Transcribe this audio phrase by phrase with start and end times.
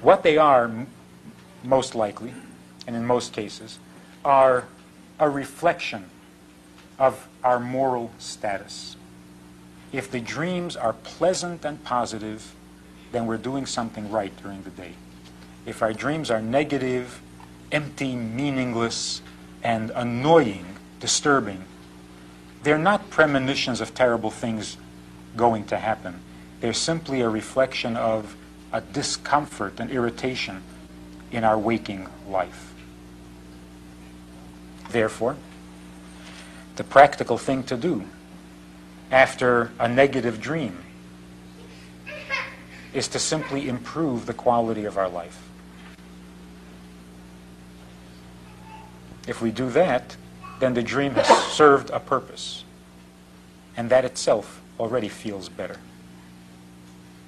[0.00, 0.70] What they are,
[1.64, 2.34] most likely,
[2.86, 3.78] and in most cases,
[4.24, 4.66] are
[5.18, 6.10] a reflection
[6.98, 8.96] of our moral status.
[9.92, 12.54] If the dreams are pleasant and positive,
[13.12, 14.92] then we're doing something right during the day.
[15.64, 17.20] If our dreams are negative,
[17.72, 19.22] empty, meaningless,
[19.62, 20.66] and annoying,
[21.00, 21.64] disturbing,
[22.62, 24.76] they're not premonitions of terrible things
[25.36, 26.20] going to happen.
[26.60, 28.36] They're simply a reflection of
[28.72, 30.62] a discomfort and irritation
[31.30, 32.74] in our waking life.
[34.90, 35.36] Therefore,
[36.76, 38.04] the practical thing to do
[39.10, 40.78] after a negative dream
[42.92, 45.42] is to simply improve the quality of our life.
[49.26, 50.16] If we do that,
[50.60, 52.64] then the dream has served a purpose,
[53.76, 55.78] and that itself already feels better.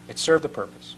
[0.08, 0.94] It served a purpose.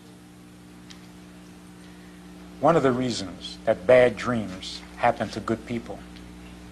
[2.61, 5.99] One of the reasons that bad dreams happen to good people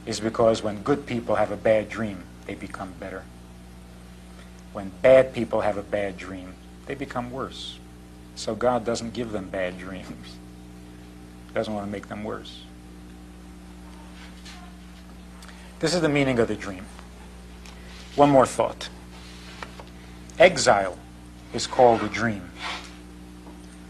[0.05, 3.25] is because when good people have a bad dream, they become better.
[4.75, 6.55] When bad people have a bad dream,
[6.86, 7.78] they become worse.
[8.36, 10.36] So God doesn't give them bad dreams.
[11.48, 12.62] He doesn't want to make them worse.
[15.80, 16.84] This is the meaning of the dream.
[18.14, 18.89] One more thought.
[20.39, 20.98] Exile
[21.55, 22.51] is called a dream.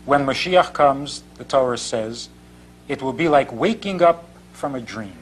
[0.09, 2.31] When Mashiach comes, the Torah says,
[2.89, 5.19] it will be like waking up from a dream.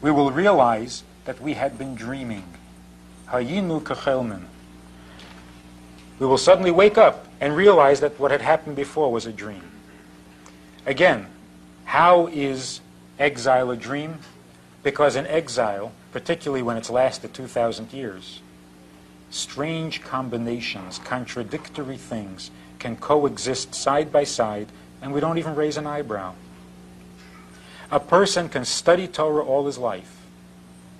[0.00, 2.42] We will realize that we had been dreaming.
[3.28, 4.46] Hayinu kachelmen.
[6.18, 9.70] We will suddenly wake up and realize that what had happened before was a dream.
[10.84, 11.28] Again,
[11.84, 12.80] how is
[13.16, 14.18] exile a dream?
[14.82, 18.40] Because in exile, particularly when it's lasted 2,000 years,
[19.30, 22.50] strange combinations, contradictory things
[22.82, 24.66] can coexist side by side,
[25.00, 26.34] and we don't even raise an eyebrow.
[27.92, 30.26] A person can study Torah all his life,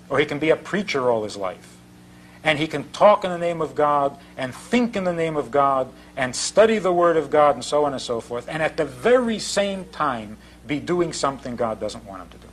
[0.09, 1.77] or he can be a preacher all his life,
[2.45, 5.51] and he can talk in the name of God, and think in the name of
[5.51, 8.77] God, and study the Word of God, and so on and so forth, and at
[8.77, 12.47] the very same time be doing something God doesn't want him to do.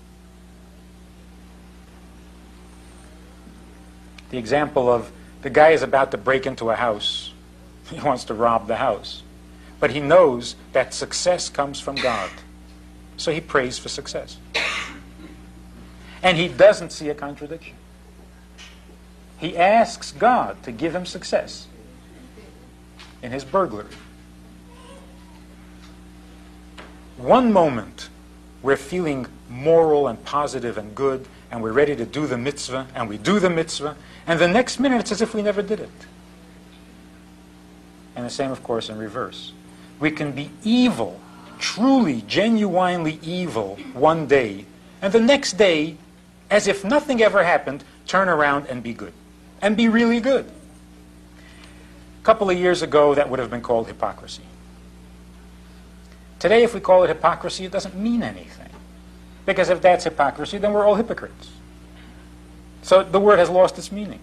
[4.32, 5.12] The example of
[5.44, 7.29] the guy is about to break into a house.
[7.90, 9.24] He wants to rob the house.
[9.80, 12.30] But he knows that success comes from God.
[13.18, 14.38] So he prays for success.
[16.22, 17.76] And he doesn't see a contradiction.
[19.38, 21.68] He asks God to give him success
[23.22, 23.88] in his burglary.
[27.18, 28.10] One moment
[28.62, 33.08] we're feeling moral and positive and good, and we're ready to do the mitzvah, and
[33.08, 33.96] we do the mitzvah,
[34.28, 35.90] and the next minute it's as if we never did it.
[38.20, 39.54] And the same, of course, in reverse.
[40.02, 41.22] We can be evil,
[41.58, 44.66] truly, genuinely evil, one day,
[45.02, 45.96] and the next day,
[46.52, 49.14] as if nothing ever happened, turn around and be good.
[49.62, 50.46] And be really good.
[50.46, 54.44] A couple of years ago, that would have been called hypocrisy.
[56.40, 58.70] Today, if we call it hypocrisy, it doesn't mean anything.
[59.46, 61.52] Because if that's hypocrisy, then we're all hypocrites.
[62.82, 64.20] So the word has lost its meaning.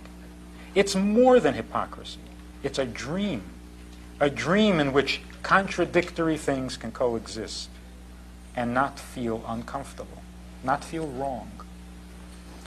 [0.75, 2.21] It's more than hypocrisy,
[2.63, 3.41] it's a dream.
[4.19, 7.69] A dream in which contradictory things can coexist
[8.55, 10.23] and not feel uncomfortable,
[10.65, 11.51] not feel wrong.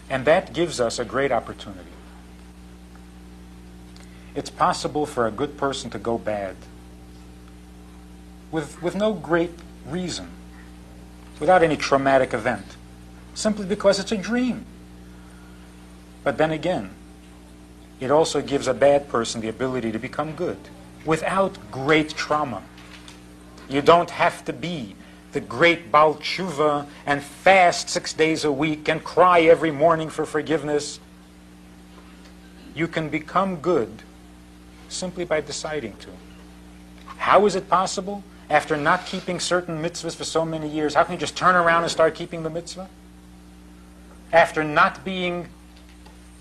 [0.09, 1.89] And that gives us a great opportunity.
[4.35, 6.55] It's possible for a good person to go bad
[8.51, 9.51] with, with no great
[9.87, 10.29] reason,
[11.39, 12.65] without any traumatic event,
[13.33, 14.65] simply because it's a dream.
[16.23, 16.91] But then again,
[17.99, 20.57] it also gives a bad person the ability to become good
[21.05, 22.63] without great trauma.
[23.67, 24.95] You don't have to be
[25.31, 30.25] the great Baal Tshuva and fast six days a week and cry every morning for
[30.25, 30.99] forgiveness.
[32.73, 34.03] You can become good
[34.87, 36.09] simply by deciding to.
[37.17, 38.23] How is it possible?
[38.49, 41.83] After not keeping certain mitzvahs for so many years, how can you just turn around
[41.83, 42.89] and start keeping the mitzvah?
[44.33, 45.49] After not being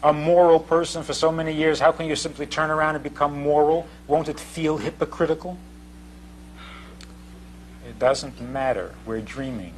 [0.03, 3.41] a moral person for so many years, how can you simply turn around and become
[3.43, 3.87] moral?
[4.07, 5.59] Won't it feel hypocritical?
[7.87, 8.95] It doesn't matter.
[9.07, 9.75] We're dreaming.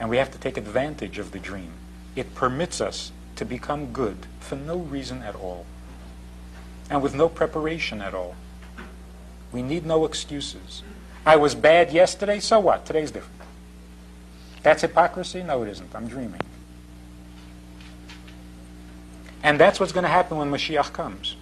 [0.00, 1.72] And we have to take advantage of the dream.
[2.16, 5.64] It permits us to become good for no reason at all
[6.90, 8.34] and with no preparation at all.
[9.52, 10.82] We need no excuses.
[11.24, 12.84] I was bad yesterday, so what?
[12.84, 13.40] Today's different.
[14.62, 15.42] That's hypocrisy?
[15.42, 15.94] No, it isn't.
[15.94, 16.40] I'm dreaming.
[19.42, 21.36] And that's what's going to happen when Mashiach comes.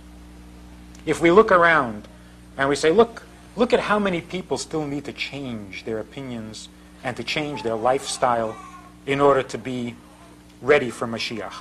[1.05, 2.09] If we look around
[2.57, 3.23] and we say, look,
[3.57, 6.69] look at how many people still need to change their opinions
[7.05, 8.57] and to change their lifestyle
[9.07, 9.97] in order to be
[10.63, 11.55] ready for Mashiach.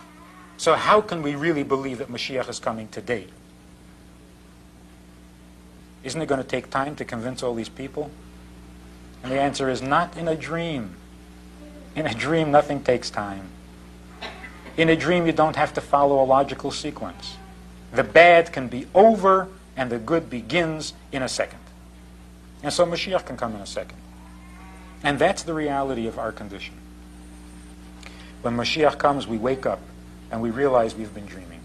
[0.58, 3.28] So how can we really believe that Mashiach is coming today?
[6.04, 8.12] Isn't it going to take time to convince all these people?
[9.24, 10.96] And the answer is not in a dream.
[11.96, 13.50] In a dream, nothing takes time.
[14.80, 17.36] In a dream, you don't have to follow a logical sequence.
[17.92, 21.60] The bad can be over and the good begins in a second.
[22.64, 23.98] And so Mashiach can come in a second.
[25.04, 26.76] And that's the reality of our condition.
[28.42, 29.82] When Mashiach comes, we wake up
[30.32, 31.60] and we realize we've been dreaming.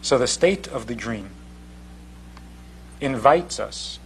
[0.00, 1.30] So the state of the dream
[3.00, 3.98] invites us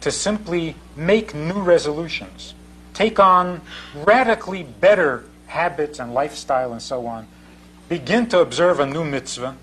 [0.00, 2.54] to simply make new resolutions,
[2.94, 3.60] take on
[3.94, 7.26] radically better habits and lifestyle and so on,
[7.88, 9.56] begin to observe a new mitzvah,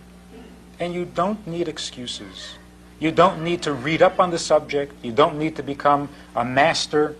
[0.79, 2.55] and you don't need excuses.
[2.99, 4.93] You don't need to read up on the subject.
[5.03, 7.15] You don't need to become a master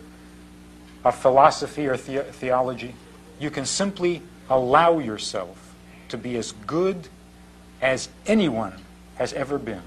[1.04, 2.96] of philosophy or the- theology.
[3.40, 5.74] You can simply allow yourself
[6.10, 7.08] to be as good
[7.82, 8.74] as anyone
[9.16, 9.84] has ever been.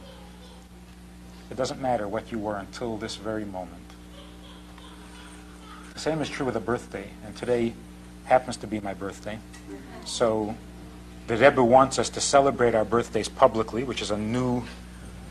[1.50, 3.91] It doesn't matter what you were until this very moment.
[5.94, 7.74] The same is true with a birthday, and today
[8.24, 9.38] happens to be my birthday.
[10.04, 10.54] So
[11.26, 14.64] the Rebbe wants us to celebrate our birthdays publicly, which is a new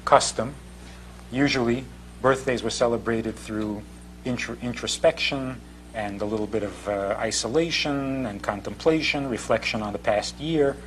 [0.05, 0.55] custom.
[1.31, 1.85] Usually,
[2.21, 3.81] birthdays were celebrated through
[4.23, 5.59] intro- introspection
[5.93, 10.77] and a little bit of uh, isolation and contemplation, reflection on the past year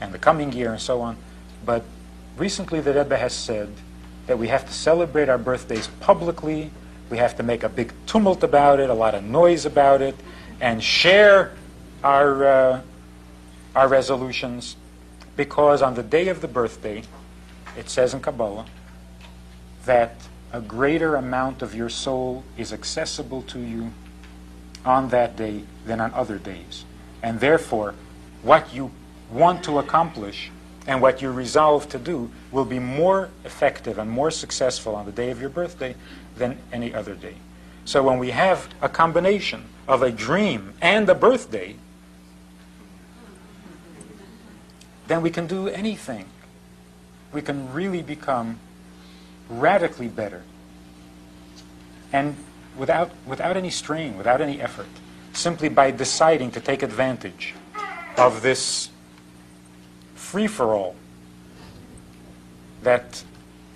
[0.00, 1.16] and the coming year, and so on.
[1.64, 1.84] But
[2.36, 3.68] recently, the Rebbe has said
[4.26, 6.70] that we have to celebrate our birthdays publicly.
[7.10, 10.14] We have to make a big tumult about it, a lot of noise about it,
[10.60, 11.52] and share
[12.02, 12.80] our, uh,
[13.74, 14.76] our resolutions
[15.36, 17.02] because on the day of the birthday,
[17.76, 18.66] it says in Kabbalah
[19.84, 20.16] that
[20.52, 23.92] a greater amount of your soul is accessible to you
[24.84, 26.84] on that day than on other days.
[27.22, 27.94] And therefore,
[28.42, 28.92] what you
[29.30, 30.50] want to accomplish
[30.86, 35.12] and what you resolve to do will be more effective and more successful on the
[35.12, 35.94] day of your birthday
[36.36, 37.36] than any other day.
[37.84, 41.76] So when we have a combination of a dream and a birthday,
[45.06, 46.26] then we can do anything.
[47.32, 48.58] We can really become
[49.48, 50.42] radically better.
[52.12, 52.36] And
[52.76, 54.86] without, without any strain, without any effort,
[55.32, 57.54] simply by deciding to take advantage
[58.16, 58.88] of this
[60.34, 60.96] free for all
[62.82, 63.22] that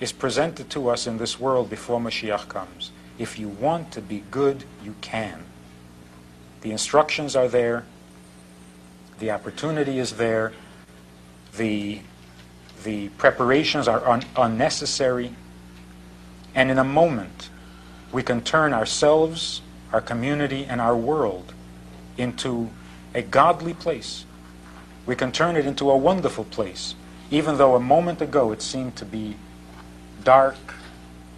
[0.00, 2.90] is presented to us in this world before Mashiach comes.
[3.16, 5.44] If you want to be good, you can.
[6.62, 7.84] The instructions are there,
[9.20, 10.52] the opportunity is there,
[11.56, 12.00] the,
[12.82, 15.36] the preparations are un- unnecessary,
[16.56, 17.50] and in a moment,
[18.10, 19.62] we can turn ourselves,
[19.92, 21.54] our community, and our world
[22.16, 22.68] into
[23.14, 24.24] a godly place.
[25.08, 26.94] We can turn it into a wonderful place,
[27.30, 29.36] even though a moment ago it seemed to be
[30.22, 30.74] dark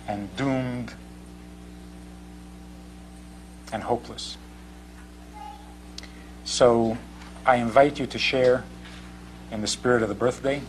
[0.08, 0.92] and doomed
[3.72, 4.36] and hopeless.
[6.42, 6.98] So
[7.46, 8.64] I invite you to share
[9.52, 10.62] in the spirit of the birthday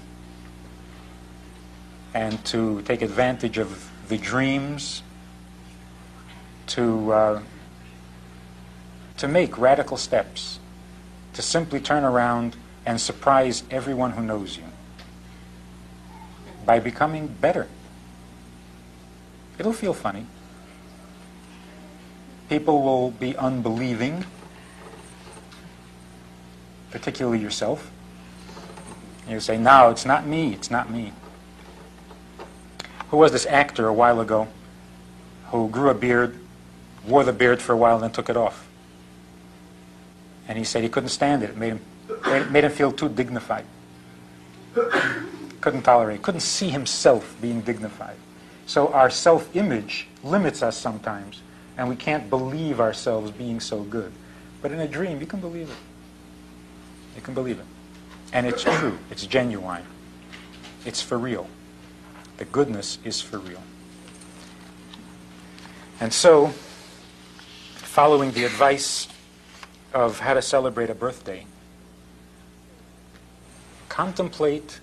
[2.13, 5.01] and to take advantage of the dreams
[6.67, 7.41] to, uh,
[9.17, 10.59] to make radical steps,
[11.33, 14.63] to simply turn around and surprise everyone who knows you
[16.65, 17.67] by becoming better.
[19.57, 20.25] It'll feel funny.
[22.49, 24.25] People will be unbelieving,
[26.91, 27.91] particularly yourself.
[29.27, 31.13] You'll say, No, it's not me, it's not me.
[33.09, 34.47] Who was this actor a while ago
[35.47, 36.39] who grew a beard,
[37.05, 38.67] wore the beard for a while, and then took it off?
[40.47, 41.51] And he said he couldn't stand it.
[41.51, 41.81] It made him,
[42.51, 43.65] made him feel too dignified.
[45.61, 48.15] Couldn't tolerate, couldn't see himself being dignified.
[48.65, 51.41] So our self image limits us sometimes,
[51.77, 54.11] and we can't believe ourselves being so good.
[54.61, 55.77] But in a dream, you can believe it.
[57.15, 57.65] You can believe it.
[58.33, 59.83] And it's true, it's genuine,
[60.85, 61.47] it's for real.
[62.37, 63.61] The goodness is for real.
[65.99, 66.47] And so,
[67.75, 69.07] following the advice
[69.93, 71.45] of how to celebrate a birthday,
[73.91, 74.79] contemplate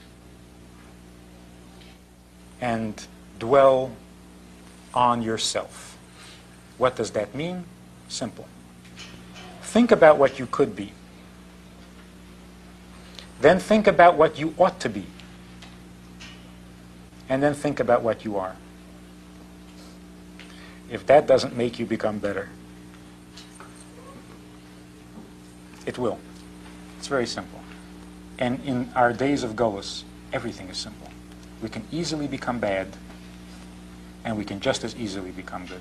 [2.61, 3.07] and
[3.39, 3.91] dwell
[4.93, 5.97] on yourself.
[6.77, 7.65] What does that mean?
[8.11, 8.47] Simple.
[9.63, 10.93] Think about what you could be.
[13.41, 15.07] Then think about what you ought to be.
[17.31, 18.57] And then think about what you are.
[20.91, 22.51] If that doesn't make you become better,
[25.87, 26.19] it will.
[26.99, 27.58] It's very simple.
[28.39, 31.09] And in our days of Golas, everything is simple.
[31.63, 32.89] We can easily become bad,
[34.25, 35.81] and we can just as easily become good.